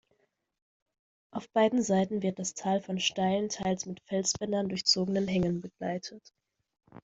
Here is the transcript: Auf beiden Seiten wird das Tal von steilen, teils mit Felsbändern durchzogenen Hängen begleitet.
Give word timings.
Auf 1.29 1.47
beiden 1.51 1.83
Seiten 1.83 2.23
wird 2.23 2.39
das 2.39 2.55
Tal 2.55 2.81
von 2.81 2.99
steilen, 2.99 3.49
teils 3.49 3.85
mit 3.85 3.99
Felsbändern 4.05 4.67
durchzogenen 4.67 5.27
Hängen 5.27 5.61
begleitet. 5.61 6.33